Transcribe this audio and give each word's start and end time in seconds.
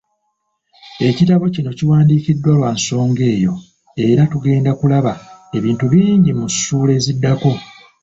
Ekitabo 1.07 1.45
kino 1.53 1.69
kiwandiikiddwa 1.77 2.51
lwa 2.57 2.69
nsonga 2.77 3.23
eyo 3.33 3.53
era 4.07 4.23
tugenda 4.31 4.71
kulaba 4.79 5.13
ebintu 5.57 5.85
bingi 5.93 6.31
mu 6.39 6.45
ssuula 6.53 6.91
eziddako 6.99 7.51